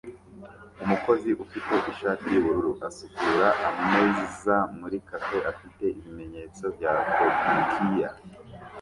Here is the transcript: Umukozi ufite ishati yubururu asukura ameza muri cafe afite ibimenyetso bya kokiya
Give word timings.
Umukozi 0.83 1.29
ufite 1.43 1.75
ishati 1.91 2.25
yubururu 2.33 2.71
asukura 2.87 3.47
ameza 3.83 4.55
muri 4.79 4.97
cafe 5.09 5.37
afite 5.51 5.83
ibimenyetso 5.99 6.63
bya 6.75 6.91
kokiya 7.13 8.09